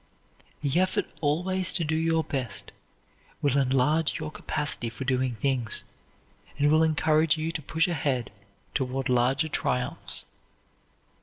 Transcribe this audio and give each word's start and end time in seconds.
The 0.63 0.79
effort 0.79 1.05
always 1.21 1.71
to 1.73 1.83
do 1.83 1.95
your 1.95 2.23
best 2.23 2.71
will 3.39 3.55
enlarge 3.55 4.17
your 4.19 4.31
capacity 4.31 4.89
for 4.89 5.03
doing 5.05 5.35
things, 5.35 5.83
and 6.57 6.71
will 6.71 6.81
encourage 6.81 7.37
you 7.37 7.51
to 7.51 7.61
push 7.61 7.87
ahead 7.87 8.31
toward 8.73 9.09
larger 9.09 9.47
triumphs. 9.47 10.25